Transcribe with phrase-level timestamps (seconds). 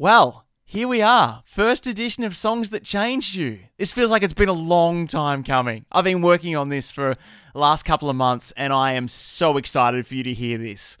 [0.00, 3.58] Well, here we are, first edition of Songs That Changed You.
[3.78, 5.86] This feels like it's been a long time coming.
[5.90, 7.16] I've been working on this for
[7.52, 10.98] the last couple of months, and I am so excited for you to hear this.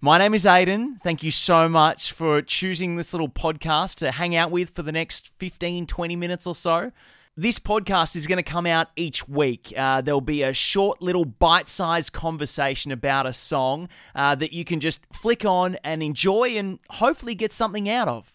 [0.00, 1.00] My name is Aiden.
[1.00, 4.90] Thank you so much for choosing this little podcast to hang out with for the
[4.90, 6.90] next 15, 20 minutes or so.
[7.34, 9.72] This podcast is going to come out each week.
[9.74, 14.66] Uh, there'll be a short little bite sized conversation about a song uh, that you
[14.66, 18.30] can just flick on and enjoy and hopefully get something out of.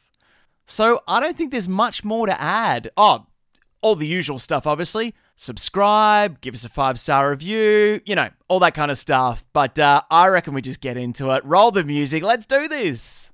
[0.65, 2.89] So I don't think there's much more to add.
[2.97, 3.27] Oh,
[3.83, 5.13] all the usual stuff, obviously.
[5.35, 9.45] Subscribe, give us a five star review, you know, all that kind of stuff.
[9.53, 11.45] But uh, I reckon we just get into it.
[11.45, 12.23] Roll the music.
[12.23, 13.31] Let's do this.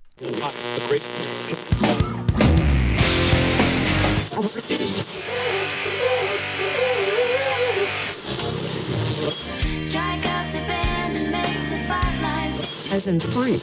[12.90, 13.62] Peasants Point.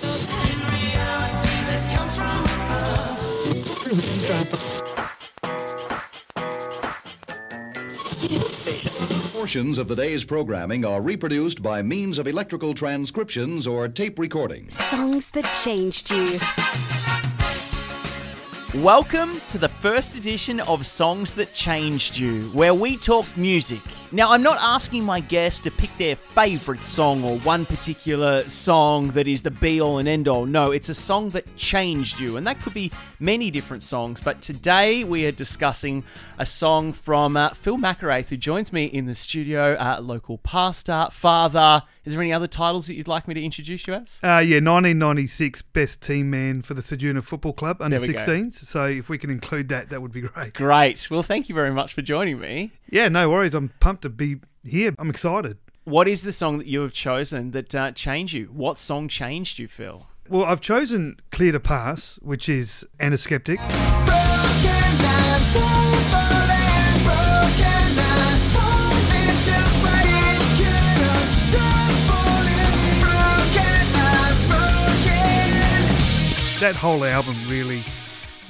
[9.32, 14.76] Portions of the day's programming are reproduced by means of electrical transcriptions or tape recordings.
[14.84, 16.38] Songs that changed you.
[18.76, 23.80] Welcome to the first edition of Songs That Changed You, where we talk music.
[24.12, 29.12] Now, I'm not asking my guests to pick their favourite song or one particular song
[29.12, 30.46] that is the be all and end all.
[30.46, 34.20] No, it's a song that changed you, and that could be many different songs.
[34.20, 36.02] But today we are discussing
[36.38, 41.06] a song from uh, Phil McIlwraith, who joins me in the studio, uh, local pastor,
[41.12, 41.84] father.
[42.04, 44.18] Is there any other titles that you'd like me to introduce you as?
[44.24, 48.24] Uh, yeah, 1996 best team man for the Ceduna Football Club under There we go.
[48.24, 48.54] 16s.
[48.54, 50.54] So if we can include that, that would be great.
[50.54, 51.08] Great.
[51.10, 52.72] Well, thank you very much for joining me.
[52.88, 53.54] Yeah, no worries.
[53.54, 54.94] I'm pumped to be here.
[54.98, 55.58] I'm excited.
[55.84, 58.46] What is the song that you have chosen that uh, changed you?
[58.46, 60.06] What song changed you, Phil?
[60.28, 63.58] Well, I've chosen Clear to Pass, which is Antiskeptic.
[76.60, 77.82] That whole album really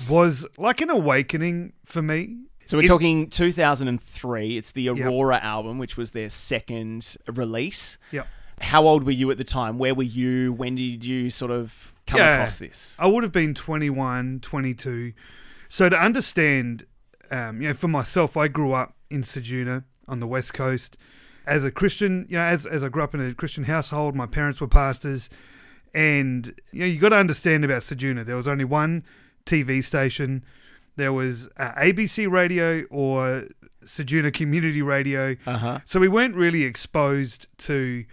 [0.09, 2.39] was like an awakening for me.
[2.71, 4.57] So we're It- talking 2003.
[4.57, 7.99] It's the Aurora album, which was their second release.
[8.13, 8.29] Yep.
[8.61, 9.77] How old were you at the time?
[9.77, 10.53] Where were you?
[10.53, 12.95] When did you sort of come across this?
[12.97, 15.15] I would have been 21, 22.
[15.69, 16.87] So to understand,
[17.33, 20.97] um, you know, for myself, I grew up in Ceduna on the west coast.
[21.49, 24.27] As a Christian, you know, as, as I grew up in a Christian household, my
[24.27, 25.29] parents were pastors.
[25.93, 28.25] And, you know, you got to understand about Ceduna.
[28.25, 29.03] There was only one
[29.45, 30.45] TV station.
[30.97, 33.47] There was uh, ABC radio or
[33.85, 35.37] Ceduna Community Radio.
[35.47, 35.81] Uh-huh.
[35.85, 38.05] So we weren't really exposed to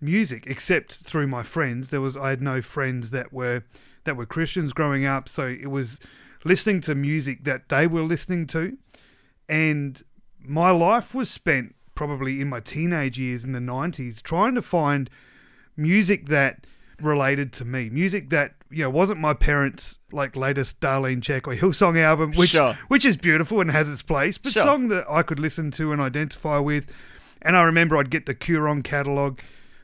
[0.00, 1.88] music except through my friends.
[1.88, 3.64] There was I had no friends that were
[4.04, 5.98] that were Christians growing up, so it was
[6.44, 8.76] listening to music that they were listening to.
[9.48, 10.02] And
[10.38, 15.08] my life was spent probably in my teenage years in the 90s trying to find
[15.76, 16.66] music that
[17.04, 21.54] related to me, music that you know wasn't my parents' like latest Darlene Zschech or
[21.54, 22.76] Hillsong album, which Sure.
[22.88, 24.62] which is beautiful and has its place, but Sure.
[24.64, 26.92] song that I could listen to and identify with.
[27.42, 29.40] And I remember I'd get the Koorong catalog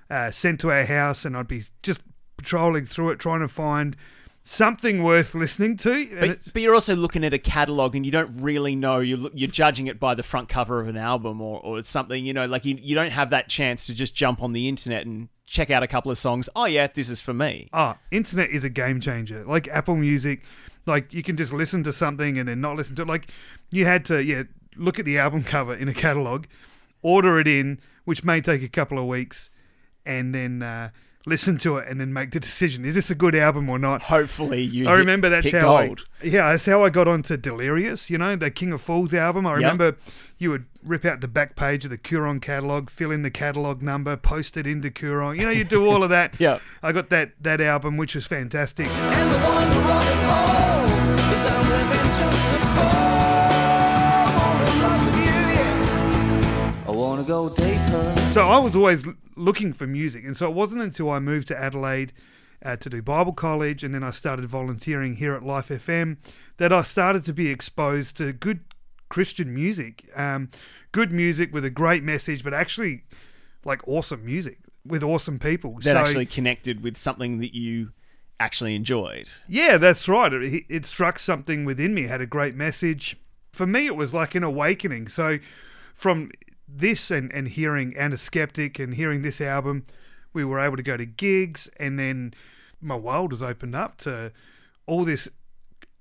[0.08, 2.02] uh, sent to our house, and I'd be just
[2.36, 3.96] patrolling through it trying to find
[4.42, 6.08] something worth listening to.
[6.18, 9.00] But, but you're also looking at a catalog and you don't really know.
[9.00, 12.32] You're, you're judging it by the front cover of an album or, or something, you
[12.32, 15.28] know, like you, you don't have that chance to just jump on the internet and
[15.50, 16.48] check out a couple of songs.
[16.54, 17.68] Oh, yeah, this is for me.
[17.72, 19.44] Ah, internet is a game changer.
[19.44, 20.44] Like Apple Music,
[20.86, 23.08] like you can just listen to something and then not listen to it.
[23.08, 23.30] Like
[23.70, 24.44] you had to, yeah,
[24.76, 26.46] look at the album cover in a catalog,
[27.02, 29.50] order it in, which may take a couple of weeks,
[30.06, 30.90] and then uh,
[31.26, 34.02] listen to it and then make the decision: is this a good album or not?
[34.02, 36.06] Hopefully you I hit- remember that's hit how gold.
[36.22, 38.08] I, yeah, that's how I got onto Delirious.
[38.10, 39.46] You know, the King of Fools album.
[39.46, 39.58] I Yep.
[39.58, 39.96] remember
[40.38, 43.82] you would rip out the back page of the Koorong catalog, fill in the catalog
[43.82, 45.36] number, post it into Koorong.
[45.38, 46.34] You know, you do all of that.
[46.40, 48.86] yeah I got that that album, which was fantastic.
[48.88, 50.84] And the wonder of it all
[51.34, 52.58] is I'm living just to
[53.70, 55.38] fall in love with you.
[55.54, 56.88] yeah.
[56.88, 58.14] I wanna go deeper.
[58.30, 59.04] So I was always
[59.34, 62.12] looking for music, and so it wasn't until I moved to Adelaide
[62.64, 66.16] uh, to do Bible college, and then I started volunteering here at Life FM
[66.58, 68.60] that I started to be exposed to good
[69.08, 70.48] Christian music, um,
[70.92, 73.02] good music with a great message, but actually
[73.64, 75.74] like awesome music with awesome people.
[75.80, 77.90] that so, actually connected with something that you
[78.38, 79.28] actually enjoyed.
[79.48, 80.32] Yeah, that's right.
[80.32, 83.16] It, it struck something within me, had a great message.
[83.52, 85.08] For me, it was like an awakening.
[85.08, 85.40] So,
[85.94, 86.30] from
[86.76, 89.86] this and, and hearing Antiskeptic and hearing this album,
[90.32, 92.34] we were able to go to gigs, and then
[92.80, 94.32] my world was opened up to
[94.86, 95.28] all this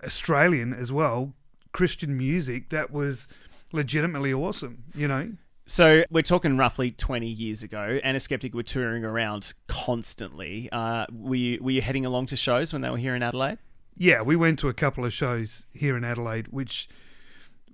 [0.04, 1.34] Australian as well,
[1.72, 3.28] Christian music that was
[3.72, 5.32] legitimately awesome, you know?
[5.66, 8.00] So we're talking roughly 20 years ago.
[8.04, 10.68] Antiskeptic were touring around constantly.
[10.72, 13.60] Uh, were, you, were you heading along to shows when they were here in Adelaide?
[13.96, 16.90] Yeah, we went to a couple of shows here in Adelaide, which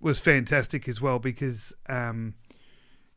[0.02, 2.34] was fantastic as well because, um,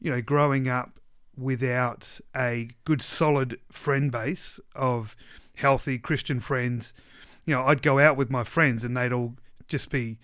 [0.00, 0.99] you know, growing up
[1.37, 5.17] without a good solid friend base of
[5.56, 6.93] healthy Christian friends,
[7.47, 9.35] you know, I'd go out with my friends and they'd all
[9.69, 10.19] just be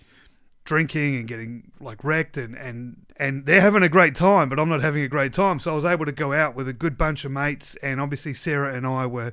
[0.64, 4.70] drinking and getting like wrecked and, and and they're having a great time but I'm
[4.70, 5.58] not having a great time.
[5.58, 8.32] So I was able to go out with a good bunch of mates and obviously
[8.32, 9.32] Sarah and I were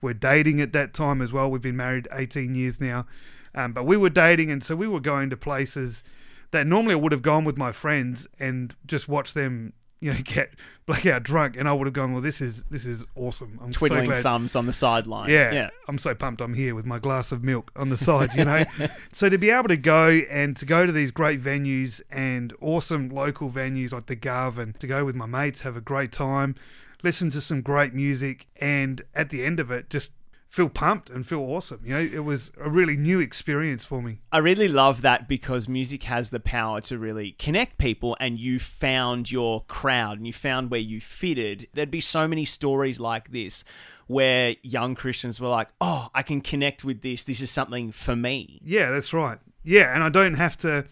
[0.00, 1.50] were dating at that time as well.
[1.50, 3.06] We've been married 18 years now.
[3.54, 6.02] Um, but we were dating and so we were going to places
[6.50, 10.18] that normally I would have gone with my friends and just watched them you know
[10.24, 10.50] get
[10.84, 13.78] blackout drunk and I would have gone well this is this is awesome I'm so
[13.78, 15.30] Twiddling glad- thumbs on the sideline.
[15.30, 15.70] yeah, Yeah.
[15.88, 18.64] I'm so pumped I'm here with my glass of milk on the side, you know.
[19.12, 23.08] so to be able to go and to go to these great venues and awesome
[23.10, 26.56] local venues like the Gov and to go with my mates, have a great time,
[27.04, 30.10] listen to some great music and at the end of it just
[30.52, 31.80] feel pumped and feel awesome.
[31.82, 34.18] You know, it was a really new experience for me.
[34.30, 38.58] I really love that because music has the power to really connect people, and you
[38.58, 41.68] found your crowd and you found where you fitted.
[41.72, 43.64] There'd be so many stories like this
[44.08, 47.22] where young Christians were like, Oh, I can connect with this.
[47.22, 48.60] This is something for me.
[48.62, 49.38] Yeah, that's right.
[49.64, 50.84] Yeah, and I don't have to,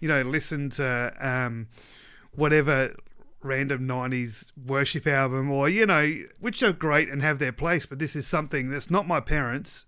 [0.00, 1.68] you know, listen to um,
[2.34, 2.94] whatever
[3.44, 7.98] random 90s worship album or, you know, which are great and have their place, but
[7.98, 9.84] this is something that's not my parents.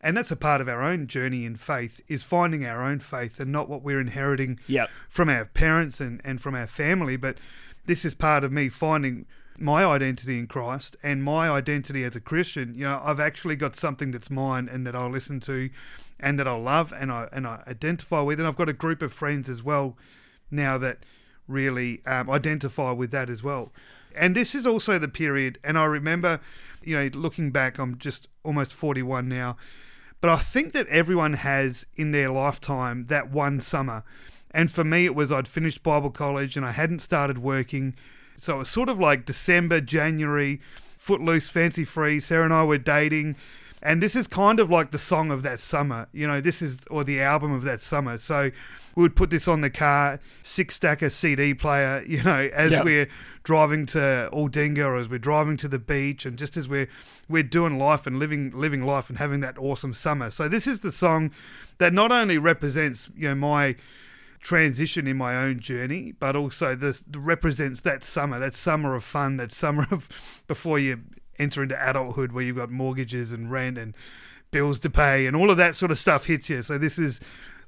[0.00, 3.40] And that's a part of our own journey in faith is finding our own faith
[3.40, 4.90] and not what we're inheriting Yep.
[5.08, 7.16] from our parents and, and from our family.
[7.16, 7.38] But
[7.86, 9.24] this is part of me finding
[9.56, 12.74] my identity in Christ and my identity as a Christian.
[12.74, 15.70] You know, I've actually got something that's mine and that I'll listen to
[16.20, 18.38] and that I'll love and I and I identify with.
[18.38, 19.96] And I've got a group of friends as well
[20.50, 20.98] now that
[21.48, 23.72] really um, identify with that as well.
[24.14, 26.40] And this is also the period, and I remember,
[26.82, 29.56] you know, looking back, I'm just almost 41 now,
[30.20, 34.04] but I think that everyone has in their lifetime that one summer.
[34.52, 37.94] And for me, it was I'd finished Bible college and I hadn't started working.
[38.36, 40.60] So it was sort of like December, January,
[40.96, 42.20] footloose, fancy free.
[42.20, 43.36] Sarah and I were dating.
[43.84, 46.78] And this is kind of like the song of that summer, you know, this is,
[46.90, 48.16] or the album of that summer.
[48.16, 48.50] So
[48.96, 52.84] we would put this on the car, six stacker CD player, you know, as Yep.
[52.84, 53.08] we're
[53.42, 56.88] driving to Aldinga or as we're driving to the beach and just as we're,
[57.28, 60.30] we're doing life and living, living life and having that awesome summer.
[60.30, 61.30] So this is the song
[61.76, 63.76] that not only represents, you know, my,
[64.40, 69.38] transition in my own journey, but also this represents that summer, that summer of fun,
[69.38, 70.06] that summer of
[70.46, 71.00] before you
[71.38, 73.94] enter into adulthood where you've got mortgages and rent and
[74.50, 76.62] bills to pay and all of that sort of stuff hits you.
[76.62, 77.20] So this is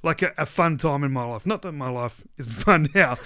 [0.03, 1.45] like a, a fun time in my life.
[1.45, 3.19] Not that my life isn't fun now.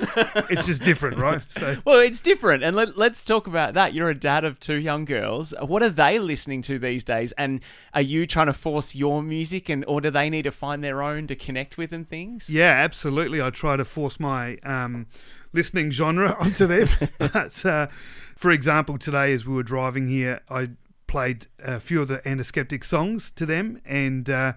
[0.48, 1.42] it's just different, right?
[1.48, 2.62] So Well, it's different.
[2.62, 3.92] And let, let's talk about that.
[3.92, 5.52] You're a dad of two young girls.
[5.60, 7.32] What are they listening to these days?
[7.32, 7.60] And
[7.92, 11.02] are you trying to force your music and or do they need to find their
[11.02, 12.48] own to connect with and things?
[12.48, 13.42] Yeah, absolutely.
[13.42, 15.06] I try to force my um,
[15.52, 16.88] listening genre onto them.
[17.18, 17.88] but uh,
[18.36, 20.70] for example, today as we were driving here, I
[21.06, 24.52] played a few of the Antiskeptic songs to them, and uh,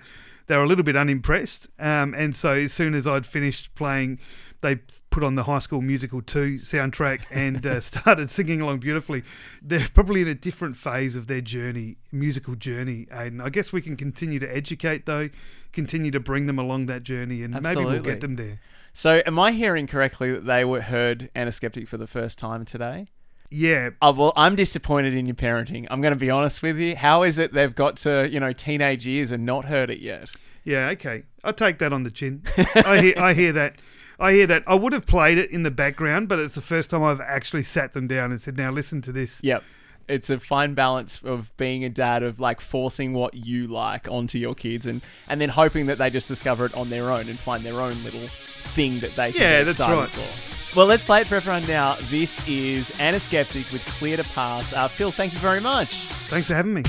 [0.48, 1.68] they were a little bit unimpressed.
[1.80, 4.20] Um, and so as soon as I'd finished playing,
[4.62, 4.78] they
[5.10, 9.24] put on the High School Musical 2 soundtrack and uh, started singing along beautifully.
[9.62, 13.08] They're probably in a different phase of their journey, musical journey.
[13.12, 15.30] And I guess we can continue to educate, though,
[15.72, 18.60] continue to bring them along that journey, and maybe we'll get them there.
[18.94, 23.08] So am I hearing correctly that they were heard Antiskeptic for the first time today?
[23.50, 25.86] Yeah, Oh, well, I'm disappointed in your parenting.
[25.92, 26.96] I'm going to be honest with you.
[26.96, 30.30] How is it they've got to, you know, teenage years and not heard it yet?
[30.64, 31.24] yeah, okay.
[31.44, 32.42] I take that on the chin.
[32.76, 33.76] I hear, I hear that.
[34.20, 34.64] I hear that.
[34.66, 37.64] I would have played it in the background, but it's the first time I've actually
[37.64, 39.64] sat them down and said, "Now listen to this." Yep.
[40.08, 44.38] It's a fine balance of being a dad of like forcing what you like onto
[44.38, 47.40] your kids and and then hoping that they just discover it on their own and
[47.40, 48.28] find their own little
[48.74, 50.10] thing that they can Yeah, that's right.
[50.10, 50.76] for.
[50.76, 51.98] Well, let's play it for everyone now.
[52.10, 54.74] This is Antiskeptic with Clear to Pass.
[54.74, 55.94] Uh, Phil, thank you very much.
[56.30, 56.84] Thanks for having me.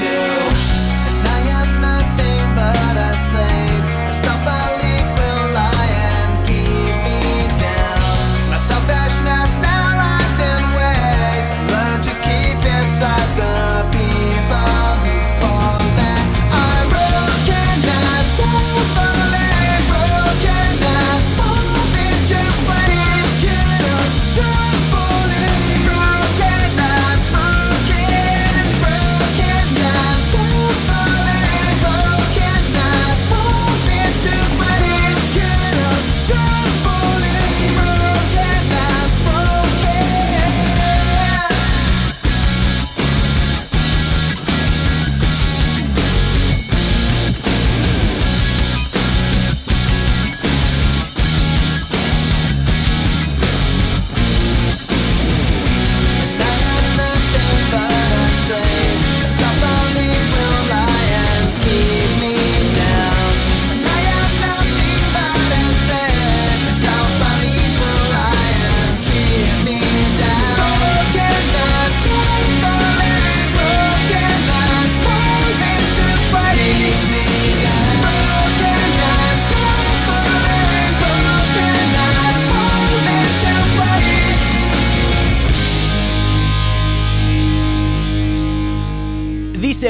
[0.00, 0.29] To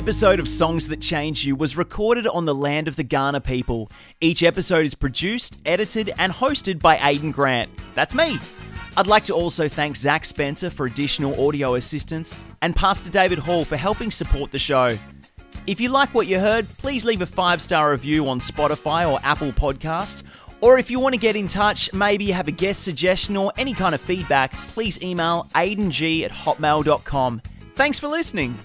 [0.01, 3.91] episode of Songs That Change You was recorded on the land of the Kaurna people.
[4.23, 7.71] Each episode is produced, edited, and hosted by Aiden Grant.
[7.95, 8.41] That's me.
[8.97, 13.63] I'd like to also thank Zach Spencer for additional audio assistance and Pastor David Hall
[13.63, 14.97] for helping support the show.
[15.67, 19.21] If you like what you heard, please leave a five star review on Spotify or
[19.23, 20.23] Apple Podcasts.
[20.63, 23.75] Or if you want to get in touch, maybe have a guest suggestion or any
[23.75, 27.43] kind of feedback, please email aideng at hotmail.com.
[27.77, 28.59] Thanks for listening.